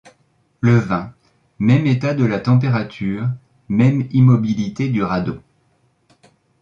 Le 0.61 0.79
vingt, 0.79 1.13
même 1.59 1.85
état 1.85 2.15
de 2.15 2.25
la 2.25 2.39
température, 2.39 3.29
même 3.69 4.07
immobilité 4.09 4.89
du 4.89 5.03
radeau. 5.03 5.37